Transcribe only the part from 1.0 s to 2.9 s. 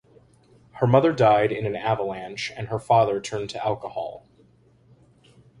died in an avalanche and her